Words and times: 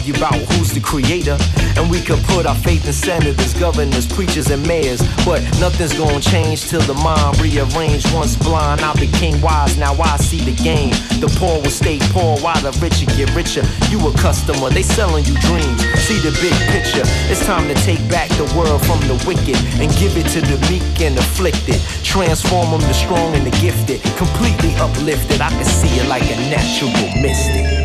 argue 0.00 0.14
about 0.14 0.34
who's 0.52 0.72
the 0.72 0.80
creator, 0.80 1.36
and 1.76 1.90
we 1.90 2.00
could 2.00 2.18
put 2.24 2.46
our 2.46 2.54
faith 2.54 2.86
in 2.86 2.92
senators, 2.92 3.52
governors, 3.54 4.06
preachers, 4.06 4.50
and 4.50 4.66
mayors. 4.66 5.00
But 5.24 5.42
nothing's 5.60 5.92
gonna 5.92 6.20
change 6.20 6.68
till 6.68 6.80
the 6.82 6.94
mind 6.94 7.38
rearranged. 7.40 8.12
Once 8.14 8.36
blind, 8.36 8.80
I 8.80 8.94
became 8.94 9.40
wise. 9.42 9.76
Now 9.76 9.92
I 10.00 10.16
see 10.16 10.40
the 10.40 10.56
game. 10.62 10.90
The 11.20 11.28
poor 11.36 11.60
will 11.60 11.70
stay 11.70 11.98
poor 12.16 12.38
while 12.38 12.60
the 12.62 12.72
richer 12.80 13.06
get 13.16 13.34
richer. 13.34 13.64
You 13.90 14.00
a 14.08 14.12
customer, 14.16 14.70
they 14.70 14.82
selling 14.82 15.24
you 15.24 15.36
dreams. 15.40 15.80
See 16.00 16.18
the 16.20 16.32
big 16.40 16.56
picture. 16.72 17.04
It's 17.28 17.44
time 17.44 17.68
to 17.68 17.74
take 17.84 18.00
back 18.08 18.28
the 18.40 18.48
world 18.56 18.80
from 18.86 19.00
the 19.04 19.20
wicked 19.28 19.58
and 19.80 19.92
give 20.00 20.16
it 20.16 20.28
to 20.32 20.40
the 20.40 20.56
meek 20.70 20.84
and 21.00 21.18
afflicted. 21.18 21.80
Transform 22.04 22.70
them 22.70 22.80
to 22.80 22.94
strong 22.94 23.34
and 23.34 23.44
the 23.46 23.54
gifted. 23.60 24.00
Completely 24.16 24.72
uplifted. 24.76 25.40
I 25.40 25.50
can 25.50 25.64
see 25.64 25.92
it 26.00 26.08
like 26.08 26.24
a 26.24 26.36
natural 26.48 26.90
mystic. 27.20 27.79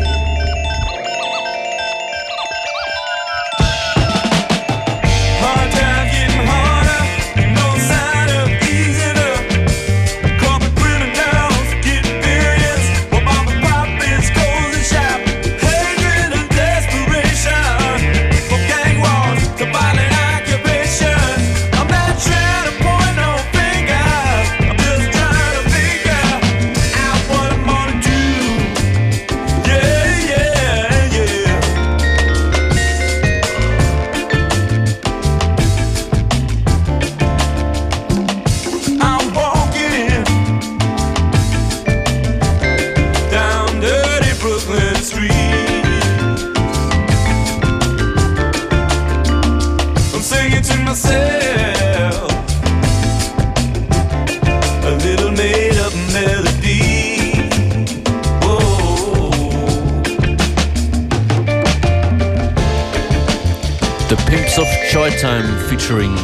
Featuring 65.68 66.14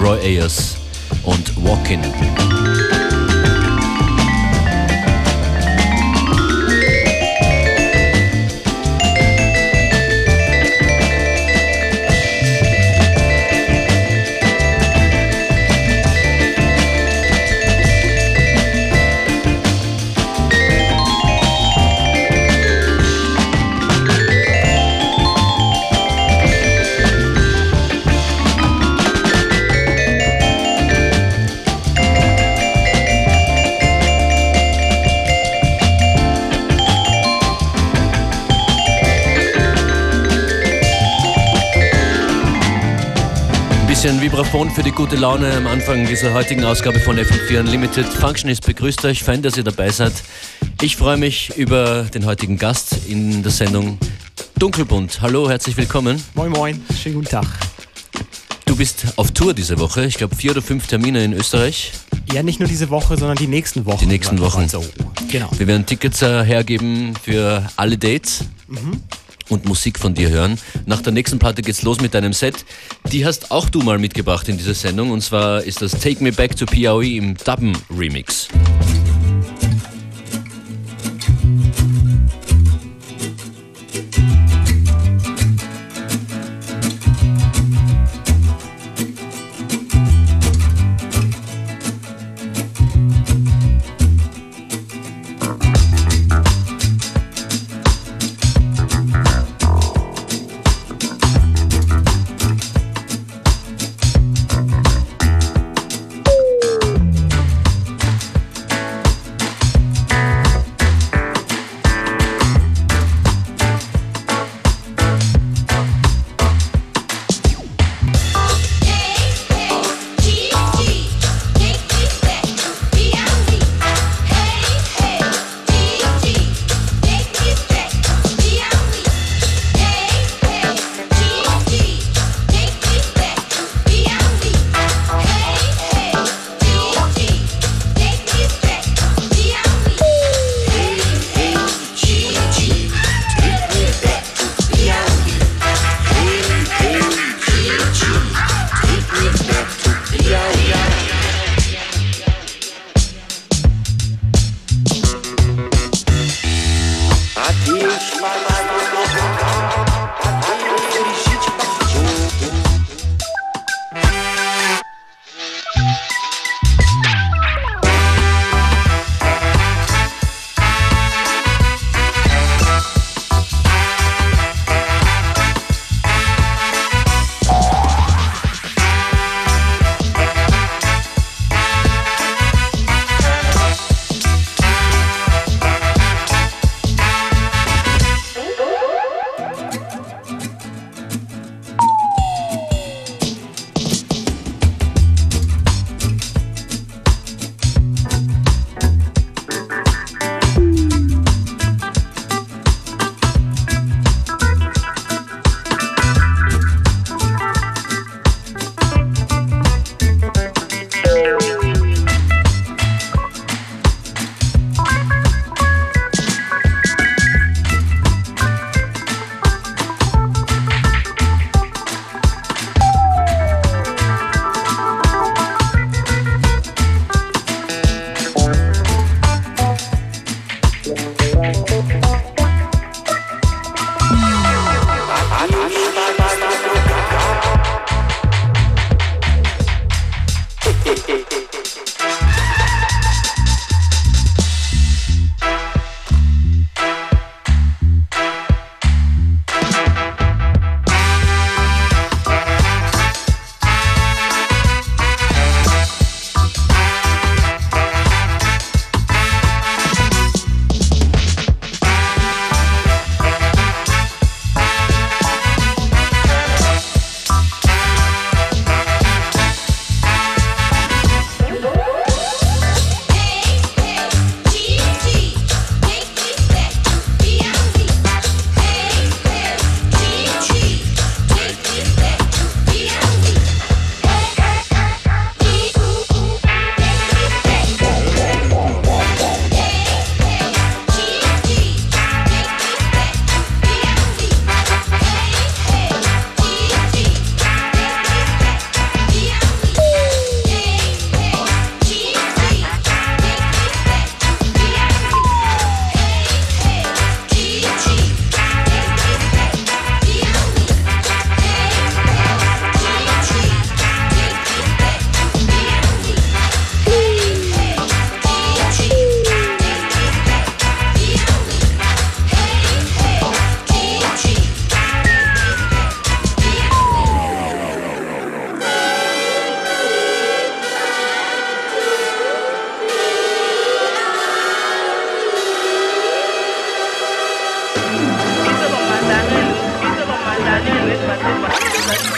Roy 0.00 0.18
Ayers 0.24 0.76
und 1.24 1.54
Walkin'. 1.64 2.00
Vibraphon 44.40 44.70
für 44.70 44.82
die 44.82 44.90
gute 44.90 45.16
Laune 45.16 45.52
am 45.52 45.66
Anfang 45.66 46.06
dieser 46.06 46.32
heutigen 46.32 46.64
Ausgabe 46.64 46.98
von 46.98 47.18
FM4 47.18 47.60
Unlimited. 47.60 48.06
Functionist 48.06 48.64
begrüßt 48.64 49.04
euch, 49.04 49.22
fein, 49.22 49.42
dass 49.42 49.58
ihr 49.58 49.64
dabei 49.64 49.90
seid. 49.90 50.14
Ich 50.80 50.96
freue 50.96 51.18
mich 51.18 51.54
über 51.58 52.04
den 52.04 52.24
heutigen 52.24 52.56
Gast 52.56 52.96
in 53.06 53.42
der 53.42 53.52
Sendung 53.52 53.98
Dunkelbunt. 54.58 55.20
Hallo, 55.20 55.50
herzlich 55.50 55.76
willkommen. 55.76 56.24
Moin, 56.34 56.50
moin, 56.52 56.82
schönen 56.98 57.16
guten 57.16 57.28
Tag. 57.28 57.44
Du 58.64 58.74
bist 58.74 59.08
auf 59.16 59.30
Tour 59.32 59.52
diese 59.52 59.78
Woche, 59.78 60.06
ich 60.06 60.14
glaube 60.14 60.34
vier 60.34 60.52
oder 60.52 60.62
fünf 60.62 60.86
Termine 60.86 61.22
in 61.22 61.34
Österreich. 61.34 61.92
Ja, 62.32 62.42
nicht 62.42 62.60
nur 62.60 62.68
diese 62.68 62.88
Woche, 62.88 63.18
sondern 63.18 63.36
die 63.36 63.46
nächsten 63.46 63.84
Wochen. 63.84 63.98
Die 63.98 64.06
nächsten 64.06 64.40
Wochen. 64.40 64.66
So, 64.70 64.82
genau. 65.30 65.50
Wir 65.58 65.66
werden 65.66 65.84
Tickets 65.84 66.22
äh, 66.22 66.44
hergeben 66.44 67.12
für 67.22 67.68
alle 67.76 67.98
Dates. 67.98 68.46
Mhm 68.68 69.02
und 69.50 69.66
Musik 69.66 69.98
von 69.98 70.14
dir 70.14 70.30
hören. 70.30 70.58
Nach 70.86 71.00
der 71.00 71.12
nächsten 71.12 71.38
Platte 71.38 71.62
geht's 71.62 71.82
los 71.82 72.00
mit 72.00 72.14
deinem 72.14 72.32
Set. 72.32 72.64
Die 73.12 73.26
hast 73.26 73.50
auch 73.50 73.68
du 73.68 73.80
mal 73.80 73.98
mitgebracht 73.98 74.48
in 74.48 74.56
dieser 74.56 74.74
Sendung 74.74 75.10
und 75.10 75.22
zwar 75.22 75.62
ist 75.62 75.82
das 75.82 75.92
Take 75.92 76.22
Me 76.22 76.32
Back 76.32 76.56
to 76.56 76.66
POE 76.66 77.16
im 77.16 77.36
Dubben 77.36 77.76
Remix. 77.96 78.48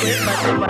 Another 0.03 0.67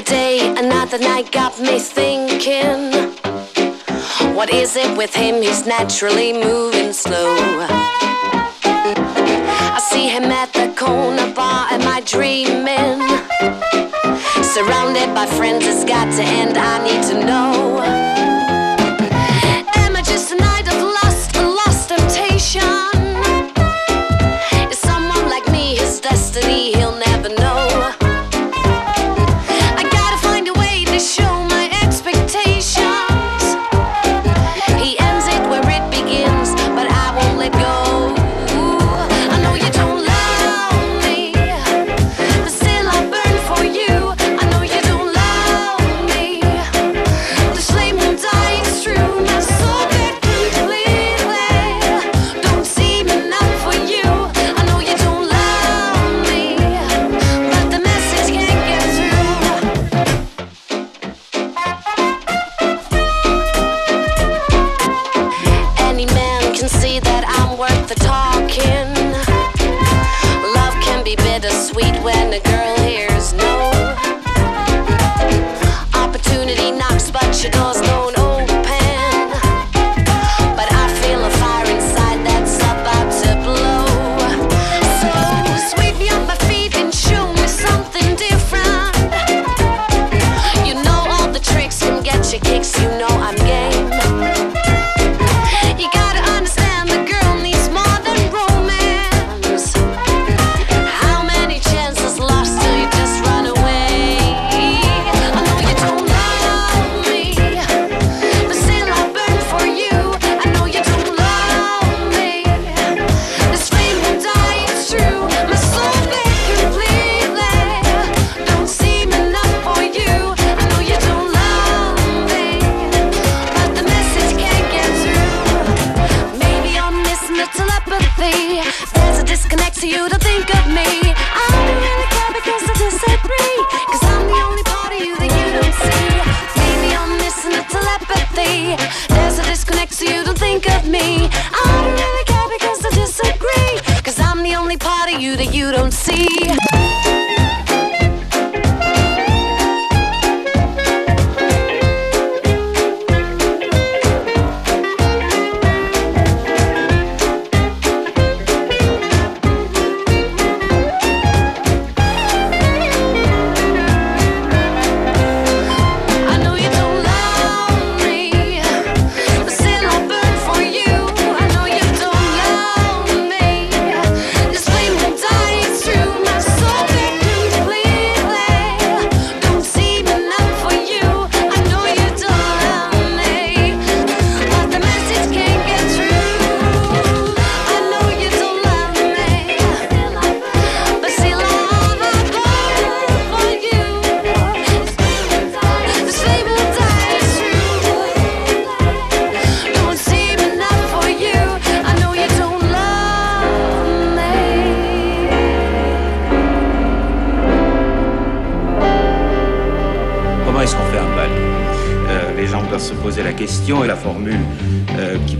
day, 0.00 0.54
another 0.56 0.98
night 0.98 1.30
got 1.30 1.60
me 1.60 1.78
thinking. 1.78 2.92
What 4.34 4.48
is 4.48 4.76
it 4.76 4.96
with 4.96 5.14
him? 5.14 5.42
He's 5.42 5.66
naturally 5.66 6.32
moving 6.32 6.94
slow. 6.94 7.36
I 9.74 9.80
see 9.90 10.08
him 10.08 10.24
at 10.24 10.54
the 10.54 10.72
corner 10.74 11.34
bar. 11.34 11.66
Am 11.70 11.86
I 11.86 12.00
dreaming? 12.00 13.01
Surrounded 14.64 15.12
by 15.12 15.26
friends, 15.26 15.66
it's 15.66 15.84
got 15.84 16.04
to 16.12 16.22
end. 16.22 16.56
I 16.56 16.84
need 16.84 17.02
to 17.08 17.26
know. 17.26 18.01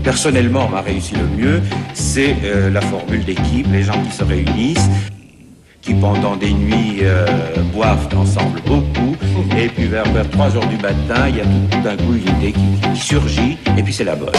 Personnellement 0.03 0.69
m'a 0.69 0.81
réussi 0.81 1.15
le 1.15 1.27
mieux, 1.27 1.61
c'est 1.93 2.35
euh, 2.43 2.69
la 2.69 2.81
formule 2.81 3.23
d'équipe, 3.23 3.67
les 3.71 3.83
gens 3.83 3.99
qui 4.03 4.11
se 4.11 4.23
réunissent, 4.23 4.89
qui 5.81 5.93
pendant 5.93 6.35
des 6.35 6.51
nuits 6.51 6.99
euh, 7.01 7.25
boivent 7.73 8.09
ensemble 8.15 8.61
beaucoup, 8.65 9.15
et 9.57 9.67
puis 9.67 9.85
vers, 9.85 10.05
vers 10.11 10.29
3 10.29 10.57
heures 10.57 10.67
du 10.67 10.77
matin, 10.77 11.27
il 11.29 11.37
y 11.37 11.41
a 11.41 11.43
tout, 11.43 11.81
d'un 11.81 11.97
coup 11.97 12.13
une 12.13 12.37
idée 12.37 12.51
qui, 12.53 12.89
qui 12.93 12.99
surgit, 12.99 13.57
et 13.77 13.83
puis 13.83 13.93
c'est 13.93 14.03
la 14.03 14.15
bonne. 14.15 14.31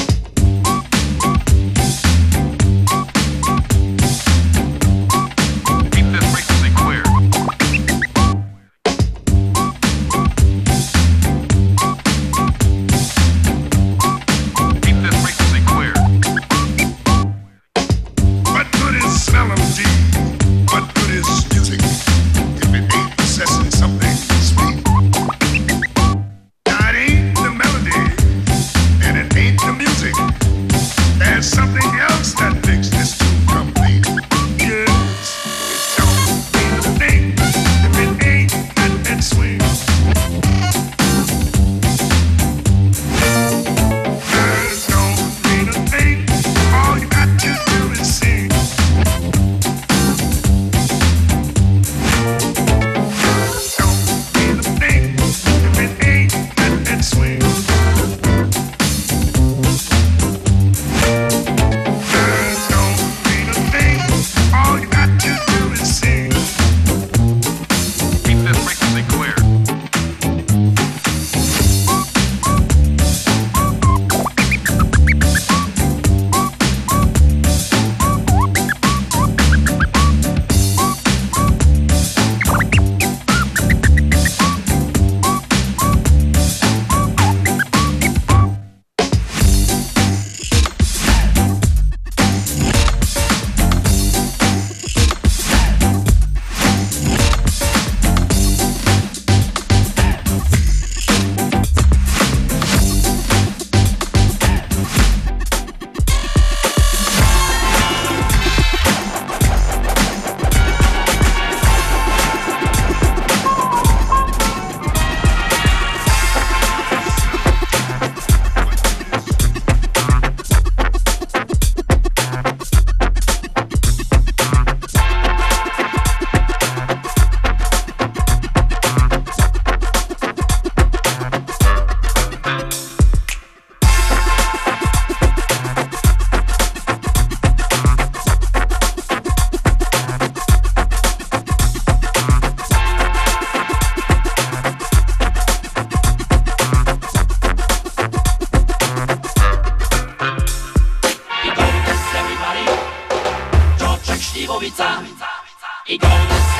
I 155.87 155.99
goes 155.99 156.09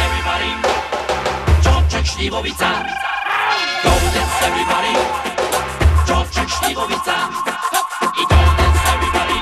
everybody. 0.05 0.51
Czorczyk, 1.63 2.07
Śliwowica. 2.07 2.71
Goldens, 3.83 4.43
everybody. 4.43 4.93
Czorczyk, 6.07 6.49
Śliwowica. 6.51 7.15
I 8.03 8.27
goldens, 8.27 8.81
everybody. 8.95 9.35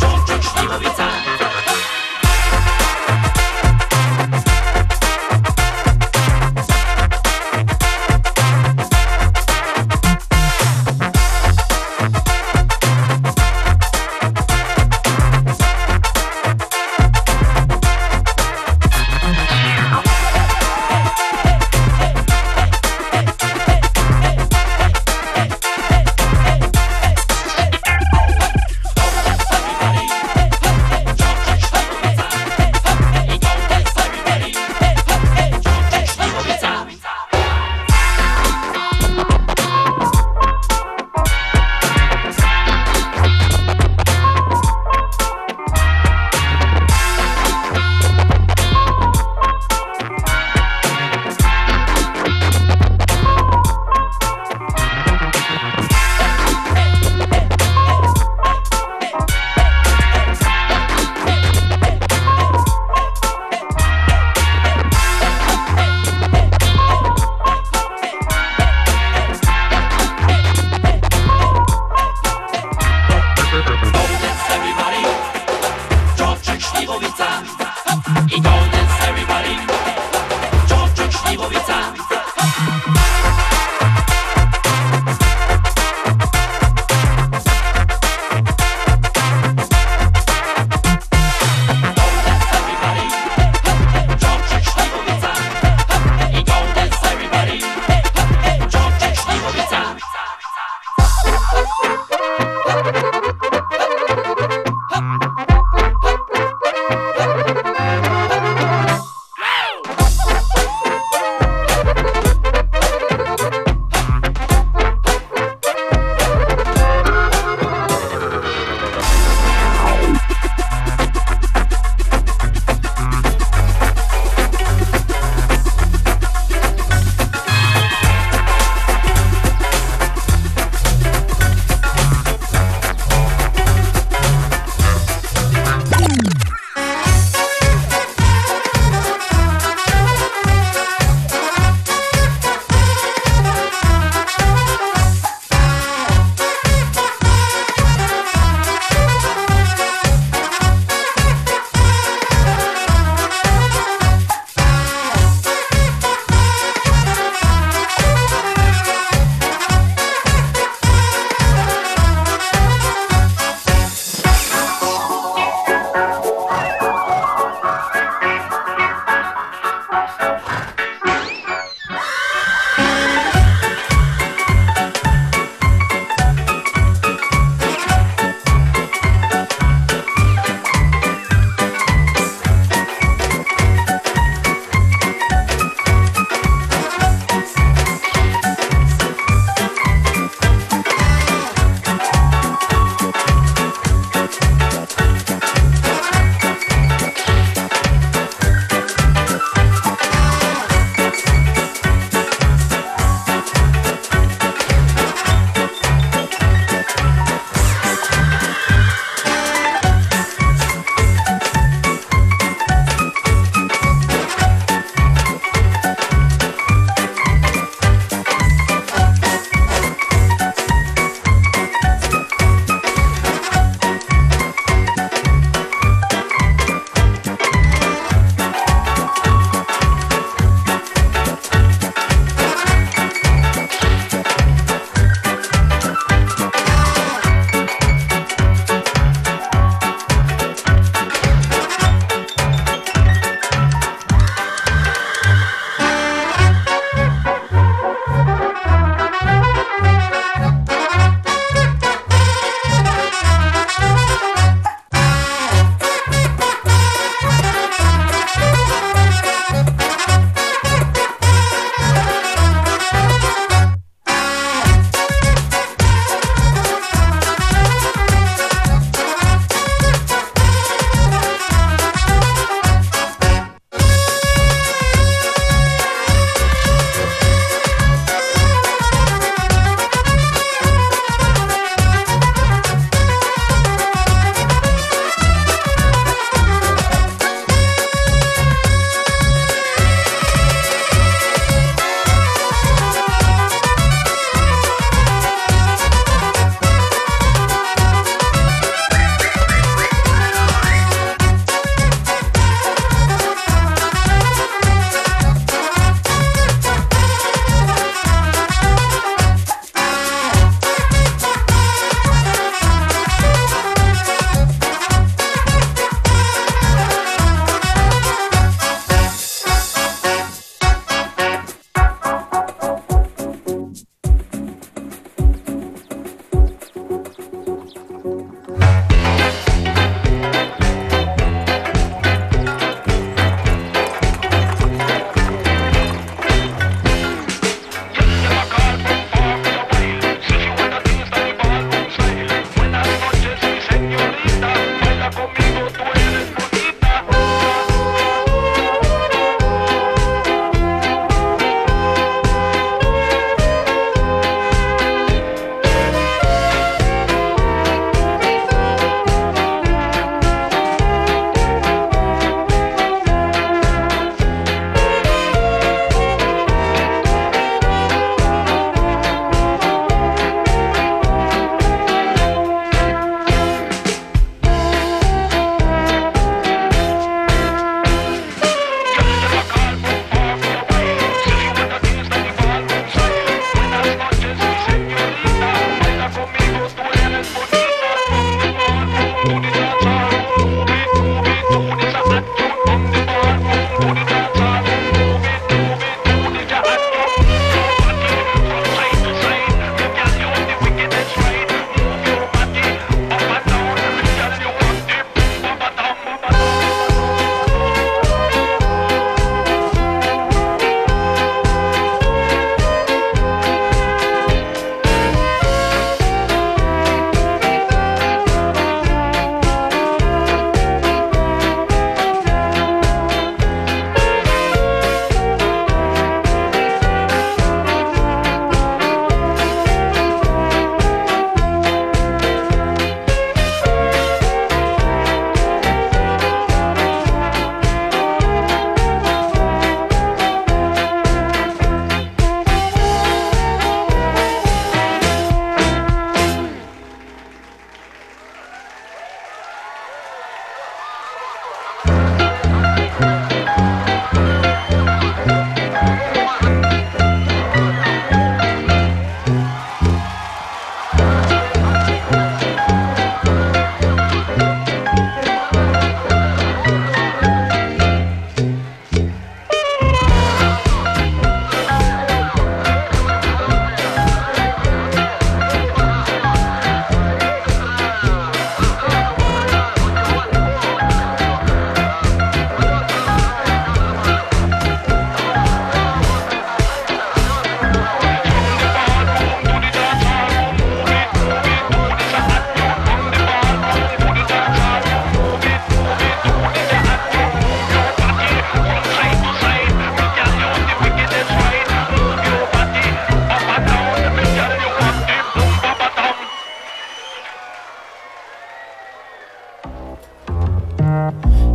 Czorczyk, 0.00 0.42
Śliwowica. 0.52 1.11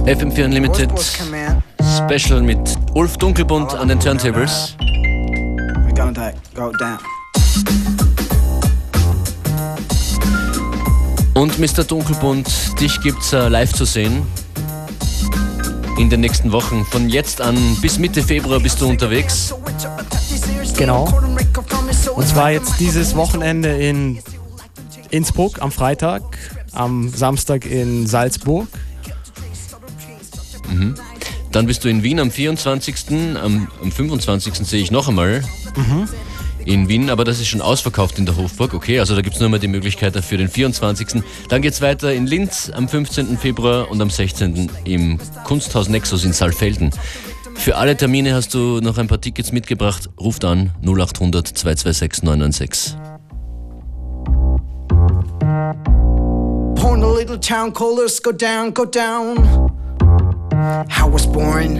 FM4 0.07 0.45
Unlimited 0.45 0.89
Special 1.97 2.41
mit 2.41 2.57
Ulf 2.93 3.17
Dunkelbund 3.17 3.75
an 3.75 3.89
den 3.89 3.99
Turntables. 3.99 4.77
Und 11.33 11.59
Mr. 11.59 11.83
Dunkelbund, 11.83 12.47
dich 12.79 13.01
gibt's 13.01 13.33
äh, 13.33 13.49
live 13.49 13.73
zu 13.73 13.83
sehen. 13.83 14.25
In 15.97 16.09
den 16.09 16.21
nächsten 16.21 16.53
Wochen. 16.53 16.85
Von 16.85 17.09
jetzt 17.09 17.41
an 17.41 17.57
bis 17.81 17.99
Mitte 17.99 18.23
Februar 18.23 18.61
bist 18.61 18.79
du 18.79 18.87
unterwegs. 18.87 19.53
Genau. 20.77 21.09
Und 22.15 22.27
zwar 22.29 22.51
jetzt 22.51 22.79
dieses 22.79 23.13
Wochenende 23.17 23.75
in 23.75 24.19
Innsbruck 25.09 25.61
am 25.61 25.73
Freitag, 25.73 26.23
am 26.71 27.09
Samstag 27.09 27.65
in 27.65 28.07
Salzburg. 28.07 28.69
Dann 31.51 31.65
bist 31.65 31.83
du 31.83 31.89
in 31.89 32.03
Wien 32.03 32.19
am 32.19 32.31
24. 32.31 32.95
Am, 33.41 33.67
am 33.81 33.91
25. 33.91 34.53
sehe 34.67 34.81
ich 34.81 34.91
noch 34.91 35.07
einmal. 35.07 35.43
In 36.65 36.89
Wien, 36.89 37.09
aber 37.09 37.23
das 37.23 37.39
ist 37.39 37.47
schon 37.47 37.61
ausverkauft 37.61 38.19
in 38.19 38.25
der 38.25 38.35
Hofburg. 38.35 38.73
Okay, 38.73 38.99
also 38.99 39.15
da 39.15 39.21
gibt 39.21 39.35
es 39.35 39.39
nur 39.39 39.49
mal 39.49 39.59
die 39.59 39.69
Möglichkeit 39.69 40.15
für 40.23 40.37
den 40.37 40.49
24. 40.49 41.23
Dann 41.47 41.61
geht 41.61 41.73
es 41.73 41.81
weiter 41.81 42.13
in 42.13 42.27
Linz 42.27 42.69
am 42.73 42.89
15. 42.89 43.37
Februar 43.37 43.89
und 43.89 44.01
am 44.01 44.09
16. 44.09 44.69
im 44.83 45.17
Kunsthaus 45.45 45.87
Nexus 45.87 46.25
in 46.25 46.33
Saalfelden. 46.33 46.91
Für 47.55 47.77
alle 47.77 47.97
Termine 47.97 48.33
hast 48.33 48.53
du 48.53 48.79
noch 48.81 48.97
ein 48.97 49.07
paar 49.07 49.19
Tickets 49.19 49.51
mitgebracht. 49.51 50.09
Ruft 50.19 50.45
an 50.45 50.71
0800 50.85 51.47
226 51.47 52.23
996. 52.23 52.95
Born 56.75 57.03
a 57.03 57.13
little 57.13 57.39
town 57.39 57.73
called 57.73 57.99
Earth, 57.99 58.21
go 58.21 58.31
down, 58.31 58.73
go 58.73 58.85
down. 58.85 59.76
I 60.59 61.05
was 61.05 61.27
born 61.27 61.77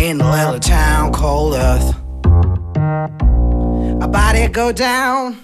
in 0.00 0.20
a 0.20 0.30
little 0.30 0.58
town 0.58 1.12
called 1.12 1.54
Earth. 1.54 1.94
A 4.02 4.08
body 4.08 4.48
go 4.48 4.72
down. 4.72 5.38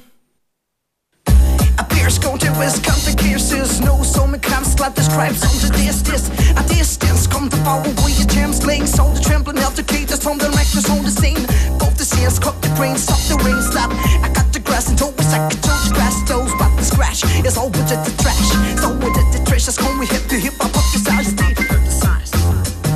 A 1.78 1.84
pierce 1.88 2.18
go 2.18 2.36
to 2.36 2.50
his 2.54 2.80
country 2.80 3.14
pierces 3.14 3.80
no 3.80 4.02
so 4.02 4.26
many 4.26 4.40
comes 4.40 4.80
like 4.80 4.96
the 4.96 5.02
stripes 5.02 5.44
on 5.44 5.54
the 5.62 5.76
distance. 5.76 6.28
A 6.58 6.66
distance 6.66 7.28
come 7.28 7.48
to 7.48 7.56
follow 7.58 7.90
with 8.02 8.18
your 8.18 8.26
gems 8.26 8.66
laying 8.66 8.86
so 8.86 9.08
the 9.12 9.20
trembling 9.20 9.58
altercators 9.58 10.20
from 10.20 10.38
the 10.38 10.50
reckless 10.50 10.90
on 10.90 11.04
the 11.04 11.10
scene. 11.10 11.46
Both 11.78 11.96
the 11.96 12.04
seas 12.04 12.40
cut 12.40 12.60
the 12.60 12.70
brain 12.74 12.96
stop 12.96 13.20
the 13.30 13.36
rain 13.44 13.62
stop 13.62 13.92
I 14.24 14.32
got 14.34 14.52
the 14.52 14.58
grass 14.58 14.88
and 14.90 15.00
always 15.00 15.32
I 15.32 15.48
could 15.48 15.62
the 15.62 15.94
grass. 15.94 16.16
Toes 16.26 16.50
but 16.58 16.74
the 16.74 16.82
scratch 16.82 17.22
is 17.46 17.56
all 17.56 17.70
with 17.70 17.86
the 17.86 18.14
trash. 18.20 18.50
So 18.82 18.90
with 18.98 19.14
the 19.14 19.44
trash 19.46 19.76
come 19.76 20.00
we 20.00 20.06
hip 20.06 20.26
to 20.26 20.34
hip 20.34 20.54
hop 20.58 20.74
up 20.74 20.82
the 20.90 20.98
the 20.98 20.98
size 20.98 21.65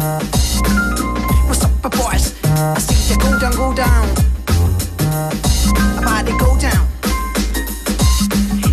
What's 0.01 1.63
up 1.63 1.83
boys? 1.83 2.33
I 2.45 2.79
see 2.79 3.13
you 3.13 3.21
go 3.21 3.39
down 3.39 3.53
go 3.53 3.75
down. 3.75 4.09
A 5.99 6.01
body 6.01 6.33
go 6.39 6.57
down. 6.59 6.89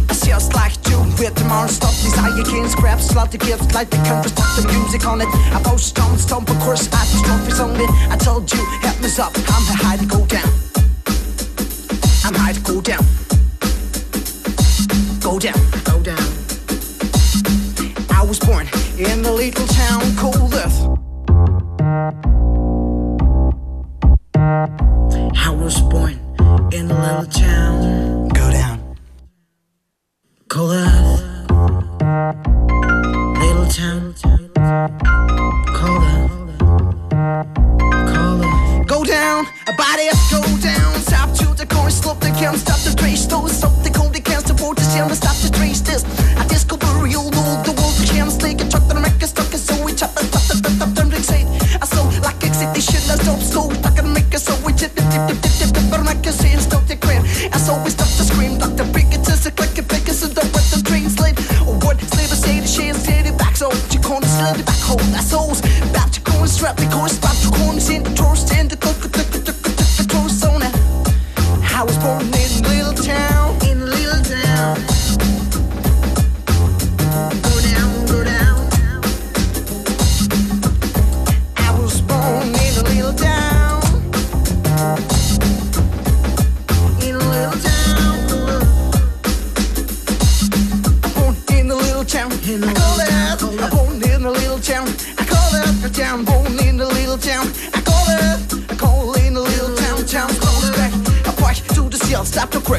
It's 0.08 0.26
just 0.26 0.54
like 0.54 0.72
you 0.88 1.00
with 1.20 1.36
the 1.36 1.68
stuff 1.68 2.02
desire 2.02 2.44
can't 2.46 2.72
scrap 2.72 3.02
slot 3.02 3.32
the 3.32 3.38
gifts 3.40 3.74
like 3.76 3.90
the 3.90 3.98
country 4.08 4.32
stop 4.32 4.56
the 4.56 4.72
music 4.72 5.06
on 5.06 5.20
it. 5.20 5.28
I 5.52 5.62
post 5.62 5.88
stomp 5.88 6.18
stomp 6.18 6.50
of 6.50 6.60
course 6.62 6.88
I 6.94 7.04
just 7.12 7.26
trophies 7.26 7.60
on 7.60 7.76
it 7.76 7.90
I 8.10 8.16
told 8.16 8.50
you 8.54 8.64
help 8.80 9.02
me 9.02 9.10
up. 9.20 9.34
I'm 9.52 9.68
high 9.84 9.98
to 9.98 10.06
go 10.06 10.26
down. 10.28 10.48
I'm 12.24 12.36
high 12.36 12.54
to 12.54 12.62
go 12.62 12.80
down. 12.80 13.04
Go 15.20 15.40
down 15.40 15.60
go 15.84 16.02
down. 16.02 16.24
I 18.16 18.24
was 18.26 18.40
born 18.40 18.70
in 18.98 19.26
a 19.26 19.32
little 19.34 19.68
town 19.68 20.16
called 20.16 20.54
Earth 20.54 21.07
in 27.18 27.67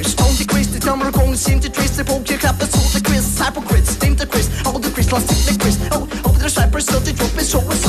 crash 0.03 0.15
don't 0.15 0.37
decrease 0.39 0.67
the 0.69 0.85
number 0.87 1.11
going 1.11 1.35
seem 1.35 1.61
to 1.61 1.71
trace 1.71 1.97
the 1.97 2.05
poke 2.05 2.29
your 2.29 2.39
cup 2.39 2.57
that's 2.59 2.77
all 2.77 2.89
the 2.95 3.01
Chris 3.05 3.39
hypocrites 3.39 3.91
steam 3.91 4.15
the 4.15 4.27
Chris 4.27 4.49
all 4.67 4.79
the 4.79 4.91
Chris 4.91 5.11
lost 5.13 5.29
the 5.29 5.59
Chris 5.59 5.77
oh 5.93 6.03
over 6.27 6.39
the 6.39 6.51
cypress 6.51 6.87
so 6.87 6.99
the 7.01 7.13
drop 7.13 7.35
is 7.37 7.51
so 7.51 7.59
it's 7.71 7.88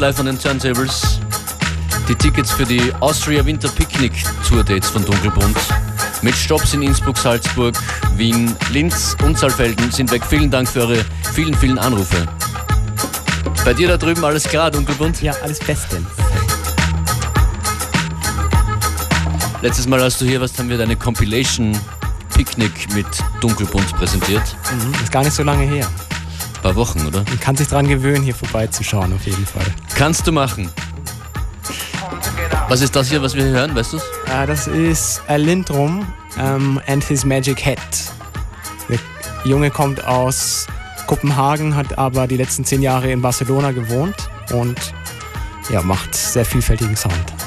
live 0.00 0.18
an 0.18 0.26
den 0.26 0.38
Turntables. 0.38 1.20
Die 2.08 2.14
Tickets 2.14 2.50
für 2.52 2.64
die 2.64 2.90
Austria 3.00 3.44
Winter 3.44 3.68
Picnic 3.68 4.12
Tour 4.48 4.64
Dates 4.64 4.88
von 4.88 5.04
Dunkelbunt 5.04 5.58
mit 6.22 6.34
Stops 6.34 6.72
in 6.72 6.80
Innsbruck, 6.80 7.18
Salzburg, 7.18 7.76
Wien, 8.16 8.56
Linz 8.72 9.14
und 9.22 9.38
Saalfelden 9.38 9.90
sind 9.92 10.10
weg. 10.10 10.22
Vielen 10.26 10.50
Dank 10.50 10.68
für 10.68 10.80
eure 10.80 11.04
vielen, 11.34 11.54
vielen 11.54 11.78
Anrufe. 11.78 12.26
Bei 13.62 13.74
dir 13.74 13.88
da 13.88 13.98
drüben 13.98 14.24
alles 14.24 14.44
klar, 14.44 14.70
Dunkelbunt? 14.70 15.20
Ja, 15.20 15.34
alles 15.42 15.58
bestens. 15.58 16.08
Letztes 19.60 19.86
Mal, 19.86 20.02
als 20.02 20.16
du 20.16 20.24
hier 20.24 20.40
warst, 20.40 20.58
haben 20.58 20.70
wir 20.70 20.78
deine 20.78 20.96
Compilation 20.96 21.76
Picknick 22.34 22.94
mit 22.94 23.06
Dunkelbunt 23.40 23.94
präsentiert. 23.96 24.56
Mhm. 24.72 24.94
Ist 25.02 25.12
gar 25.12 25.22
nicht 25.22 25.34
so 25.34 25.42
lange 25.42 25.64
her. 25.64 25.86
Ein 26.60 26.62
paar 26.62 26.76
Wochen, 26.76 27.06
oder? 27.06 27.24
Man 27.26 27.40
kann 27.40 27.56
sich 27.56 27.68
dran 27.68 27.88
gewöhnen, 27.88 28.22
hier 28.22 28.34
vorbeizuschauen, 28.34 29.14
auf 29.14 29.24
jeden 29.24 29.46
Fall. 29.46 29.64
Kannst 29.94 30.26
du 30.26 30.32
machen. 30.32 30.68
Was 32.68 32.82
ist 32.82 32.94
das 32.94 33.08
hier, 33.08 33.22
was 33.22 33.34
wir 33.34 33.44
hier 33.44 33.52
hören, 33.52 33.74
weißt 33.74 33.94
du's? 33.94 34.02
Äh, 34.26 34.46
das 34.46 34.66
ist 34.66 35.22
Alindrum 35.26 36.06
ähm, 36.38 36.78
and 36.86 37.02
His 37.04 37.24
Magic 37.24 37.64
Hat. 37.64 37.78
Der 38.90 38.98
Junge 39.44 39.70
kommt 39.70 40.04
aus 40.04 40.66
Kopenhagen, 41.06 41.74
hat 41.74 41.96
aber 41.96 42.26
die 42.26 42.36
letzten 42.36 42.66
zehn 42.66 42.82
Jahre 42.82 43.10
in 43.10 43.22
Barcelona 43.22 43.72
gewohnt 43.72 44.16
und 44.52 44.76
ja, 45.70 45.80
macht 45.80 46.14
sehr 46.14 46.44
vielfältigen 46.44 46.94
Sound. 46.94 47.39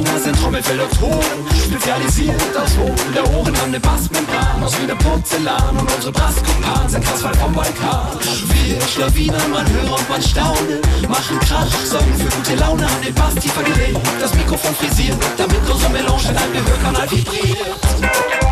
Schlawiner 0.00 0.20
sind 0.20 0.40
Trommelfell-Doktoren, 0.40 1.46
spezialisiert 1.62 2.56
aus 2.56 2.76
Hohlen 2.78 3.12
der 3.14 3.34
Ohren 3.34 3.54
an 3.56 3.70
der 3.70 3.80
Bassmembran, 3.80 4.62
aus 4.62 4.80
wieder 4.80 4.94
Porzellan 4.94 5.76
und 5.76 5.94
unsere 5.94 6.12
Basskumpanen 6.12 6.88
sind 6.88 7.04
krass 7.04 7.22
weit 7.22 7.36
vom 7.36 7.52
Balkan. 7.52 8.18
Wir 8.48 8.80
Schlawiner, 8.80 9.48
man 9.48 9.68
höre 9.68 9.92
und 9.92 10.08
man 10.08 10.22
staune, 10.22 10.80
machen 11.06 11.38
Krach, 11.40 11.68
sorgen 11.84 12.14
für 12.14 12.34
gute 12.34 12.54
Laune 12.54 12.86
an 12.86 13.02
den 13.04 13.14
Bass 13.14 13.34
tiefer 13.34 13.62
gelegt, 13.62 14.00
das 14.18 14.34
Mikrofon 14.34 14.74
frisiert, 14.74 15.18
damit 15.36 15.70
unsere 15.70 15.90
Melange 15.90 16.30
in 16.30 16.36
einem 16.36 16.52
Gehörkanal 16.52 17.10
vibriert. 17.10 18.49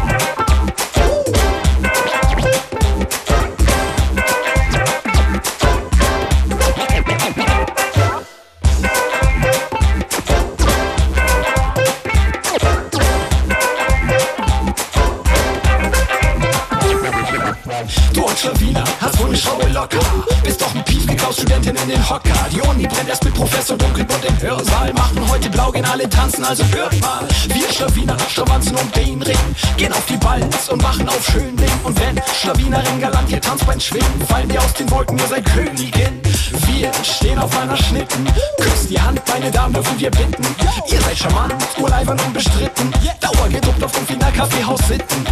Professor 23.38 23.78
Dunkelbunt 23.78 24.24
im 24.24 24.42
Hörsaal. 24.42 24.92
Machen 24.94 25.30
heute 25.30 25.48
blau, 25.48 25.70
gehen 25.70 25.84
alle 25.84 26.08
tanzen, 26.08 26.44
also 26.44 26.64
hört 26.72 27.00
mal. 27.00 27.24
Wir 27.46 27.70
Schlawiner, 27.72 28.16
Stravanzen 28.28 28.76
um 28.76 28.90
den 28.90 29.22
Ring. 29.22 29.38
Gehen 29.76 29.92
auf 29.92 30.04
die 30.06 30.16
Balz 30.16 30.68
und 30.68 30.82
machen 30.82 31.08
auf 31.08 31.24
Schönling. 31.24 31.70
Und 31.84 31.98
wenn 32.00 32.20
Schlawinerin 32.34 33.00
galant 33.00 33.28
hier 33.28 33.40
tanzt 33.40 33.64
beim 33.64 33.78
Schwingen, 33.78 34.20
fallen 34.28 34.50
wir 34.50 34.60
aus 34.60 34.74
den 34.74 34.90
Wolken, 34.90 35.16
ihr 35.18 35.26
seid 35.28 35.44
Königin. 35.44 36.27
Wir 36.66 36.92
stehen 37.02 37.38
auf 37.38 37.56
einer 37.56 37.76
Schnitten. 37.76 38.26
Küsst 38.60 38.90
die 38.90 39.00
Hand, 39.00 39.20
meine 39.28 39.50
Damen, 39.50 39.74
dürfen 39.74 39.98
wir 39.98 40.10
bitten. 40.10 40.44
Ihr 40.90 41.00
seid 41.00 41.18
charmant, 41.18 41.54
urleibern 41.78 42.18
unbestritten. 42.20 42.92
Dauergedruckt 43.20 43.82
auf 43.82 43.92
dem 43.92 44.08
Wiener 44.08 44.30
Kaffeehaus 44.30 44.80
sitten. 44.88 45.24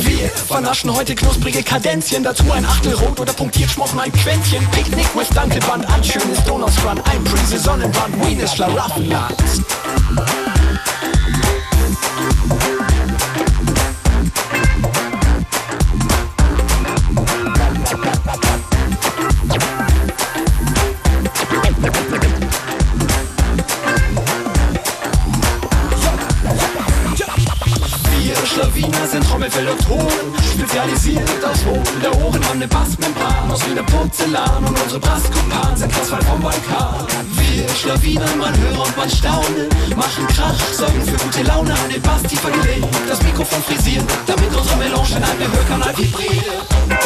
Wir 0.00 0.28
vernaschen 0.28 0.94
heute 0.94 1.14
knusprige 1.14 1.62
Kadenzchen, 1.62 2.24
dazu 2.24 2.50
ein 2.52 2.64
Achtel 2.64 2.94
rot 2.94 3.18
oder 3.20 3.32
punktiert 3.32 3.70
schmochen 3.70 4.00
ein 4.00 4.12
Quäntchen. 4.12 4.66
Picknick 4.70 5.14
with 5.14 5.28
Dankelband, 5.30 5.86
ein 5.92 6.04
schönes 6.04 6.42
Donaustrand, 6.44 7.00
ein 7.08 7.22
Prise 7.24 7.58
Sonnenbrand, 7.58 8.26
Wien 8.26 8.40
ist 8.40 8.56
Schlaraffenland. 8.56 9.34
Spezialisiert 30.78 31.44
aus 31.44 31.64
Hohlen 31.64 32.00
der 32.02 32.14
Ohren, 32.24 32.44
haben 32.44 32.56
eine 32.56 32.68
Bassmembran 32.68 33.50
aus 33.50 33.68
Wiener 33.68 33.82
Porzellan 33.82 34.64
und 34.64 34.80
unsere 34.80 35.00
Basskumpanen 35.00 35.76
sind 35.76 36.12
weit 36.12 36.24
vom 36.24 36.40
Balkan. 36.40 37.06
Wir 37.32 37.68
Schlawiner, 37.68 38.36
man 38.38 38.56
höre 38.56 38.80
und 38.80 38.96
man 38.96 39.10
staune, 39.10 39.68
machen 39.96 40.26
Krach, 40.28 40.54
sorgen 40.72 41.02
für 41.02 41.16
gute 41.24 41.42
Laune, 41.42 41.72
an 41.72 41.90
den 41.92 42.02
Bass 42.02 42.22
tiefer 42.22 42.50
gelegt, 42.50 42.86
das 43.08 43.22
Mikrofon 43.22 43.62
frisiert, 43.62 44.04
damit 44.26 44.54
unsere 44.54 44.76
Melange 44.76 45.16
in 45.16 45.24
einem 45.24 45.38
Gehörkanal 45.38 45.98
vibriert. 45.98 46.97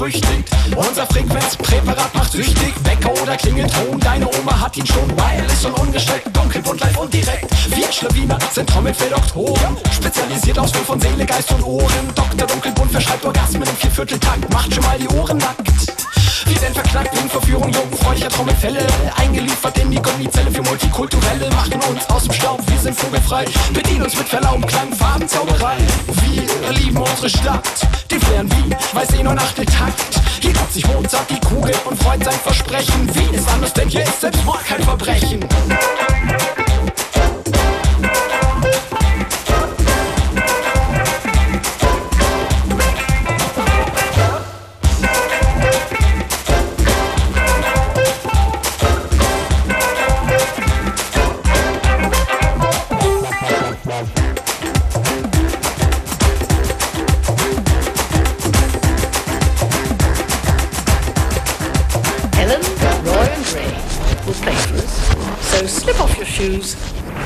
Berüchtigt. 0.00 0.48
Unser 0.74 1.06
Frequenzpräparat 1.06 2.14
macht 2.14 2.32
süchtig. 2.32 2.72
Wecker 2.84 3.12
oder 3.22 3.36
Klingelton, 3.36 4.00
deine 4.00 4.26
Oma 4.26 4.58
hat 4.58 4.76
ihn 4.76 4.86
schon. 4.86 5.10
Wireless 5.10 5.64
und 5.66 5.78
ungestellt, 5.78 6.22
dunkelbunt, 6.32 6.80
live 6.80 6.96
und 6.96 7.12
direkt. 7.12 7.50
Wir 7.76 7.92
Schlawiner 7.92 8.38
sind 8.50 8.68
Trommelfell-Doktoren. 8.70 9.76
Spezialisiert 9.92 10.58
aus 10.58 10.74
Will 10.74 10.84
von 10.84 11.00
Seele, 11.00 11.26
Geist 11.26 11.52
und 11.52 11.62
Ohren. 11.64 12.08
Dr. 12.14 12.46
Dunkelbunt 12.46 12.92
verschreibt 12.92 13.24
Orgasmen 13.26 13.62
im 13.62 13.76
Viervierteltakt. 13.76 14.50
Macht 14.50 14.74
schon 14.74 14.84
mal 14.84 14.98
die 14.98 15.08
Ohren 15.08 15.36
nackt. 15.36 15.89
Wir 16.50 16.60
werden 16.62 16.74
verknackt 16.74 17.16
wegen 17.16 17.30
Verführung 17.30 17.72
jugendfreundlicher 17.72 18.28
Trommelfälle. 18.28 18.84
Eingeliefert 19.16 19.78
in 19.78 19.88
die 19.88 20.02
Gummizelle 20.02 20.50
für 20.50 20.62
Multikulturelle. 20.62 21.48
Machen 21.50 21.80
uns 21.88 22.10
aus 22.10 22.24
dem 22.24 22.32
Staub, 22.32 22.60
wir 22.66 22.78
sind 22.78 22.98
vogelfrei. 22.98 23.44
Bedienen 23.72 24.02
uns 24.02 24.16
mit 24.18 24.28
Verlaub, 24.28 24.66
Klang, 24.66 24.92
Farben, 24.92 25.28
Zauberei. 25.28 25.76
Wir 26.24 26.72
lieben 26.72 26.96
unsere 26.96 27.30
Stadt. 27.30 27.62
Den 28.10 28.20
Flair 28.20 28.42
Wien, 28.42 28.74
weiß 28.92 29.14
eh 29.14 29.22
nur 29.22 29.34
Achteltakt. 29.34 30.20
Hier 30.40 30.52
kommt 30.52 30.72
sich 30.72 30.84
Mozart 30.88 31.30
die 31.30 31.38
Kugel 31.38 31.74
und 31.84 32.02
freut 32.02 32.24
sein 32.24 32.40
Versprechen. 32.42 33.14
Wien 33.14 33.32
ist 33.32 33.48
anders, 33.48 33.72
denn 33.72 33.88
hier 33.88 34.02
ist 34.02 34.20
Selbstmord 34.20 34.64
kein 34.64 34.82
Verbrechen. 34.82 35.46
Shoes 66.40 66.76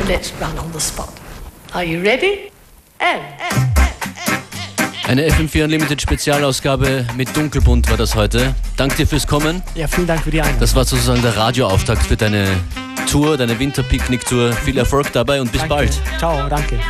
and 0.00 0.08
let's 0.08 0.32
run 0.40 0.58
on 0.58 0.72
the 0.72 0.80
spot. 0.80 1.08
Are 1.72 1.84
you 1.84 2.00
ready? 2.02 2.50
And. 2.98 3.22
Eine 5.06 5.28
FM4 5.28 5.64
Unlimited 5.64 6.00
Spezialausgabe 6.00 7.06
mit 7.16 7.36
Dunkelbunt 7.36 7.88
war 7.90 7.96
das 7.96 8.14
heute. 8.14 8.54
Dank 8.76 8.96
dir 8.96 9.06
fürs 9.06 9.26
Kommen. 9.26 9.62
Ja, 9.74 9.86
vielen 9.86 10.06
Dank 10.06 10.22
für 10.22 10.30
die 10.30 10.40
Einladung. 10.40 10.60
Das 10.60 10.74
war 10.74 10.84
sozusagen 10.84 11.20
der 11.22 11.36
Radioauftakt 11.36 12.02
für 12.02 12.16
deine 12.16 12.48
Tour, 13.10 13.36
deine 13.36 13.58
Winterpicknick-Tour. 13.58 14.52
Viel 14.54 14.78
Erfolg 14.78 15.12
dabei 15.12 15.40
und 15.40 15.52
bis 15.52 15.60
Danke. 15.60 15.74
bald. 15.74 16.00
Ciao, 16.18 16.48
danke. 16.48 16.80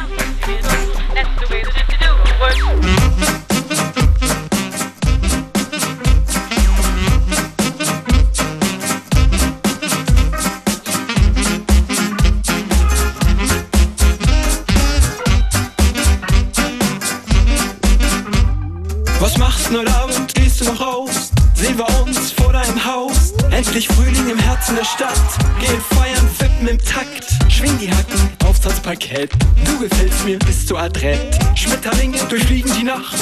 Du 19.75 19.81
heute? 19.81 19.95
Gehst 20.35 20.61
du 20.61 20.67
noch 20.67 20.81
raus? 20.81 21.33
Sehen 21.57 21.77
wir 21.77 22.03
uns 22.03 22.31
vor 22.31 22.53
deinem 22.53 22.85
Haus? 22.85 23.33
Endlich 23.51 23.89
Frühling 23.89 24.31
im 24.31 24.39
Herzen 24.39 24.77
der 24.77 24.85
Stadt. 24.85 25.19
Gehen 25.59 25.81
feiern, 25.91 26.29
wippen 26.39 26.69
im 26.69 26.79
Takt. 26.79 27.27
Schwing 27.49 27.77
die 27.79 27.91
Hacken 27.91 28.21
aufs 28.47 28.61
Tanzparkett. 28.61 29.33
Du 29.65 29.81
gefällst 29.81 30.25
mir, 30.25 30.39
bist 30.39 30.69
so 30.69 30.77
adrett. 30.77 31.37
Schmetterlinge 31.57 32.19
durchfliegen 32.29 32.73
die 32.79 32.85
Nacht. 32.85 33.17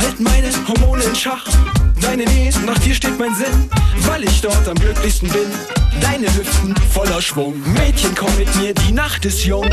Halt 0.00 0.18
meine 0.18 0.48
Hormone 0.66 1.04
in 1.04 1.14
Schach. 1.14 1.44
Deine 2.00 2.24
Nähe, 2.24 2.52
nach 2.64 2.78
dir 2.78 2.94
steht 2.94 3.18
mein 3.18 3.34
Sinn. 3.34 3.68
Weil 4.06 4.24
ich 4.24 4.40
dort 4.40 4.66
am 4.66 4.76
glücklichsten 4.76 5.28
bin. 5.28 5.50
Deine 6.00 6.34
Hüften 6.34 6.74
voller 6.90 7.20
Schwung. 7.20 7.54
Mädchen, 7.74 8.14
komm 8.14 8.34
mit 8.38 8.54
mir, 8.56 8.72
die 8.72 8.92
Nacht 8.92 9.26
ist 9.26 9.44
jung. 9.44 9.68